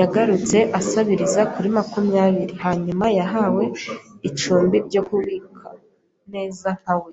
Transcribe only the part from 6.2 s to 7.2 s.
neza nka we